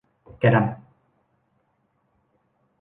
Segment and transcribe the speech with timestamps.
[0.39, 0.65] แกะดำ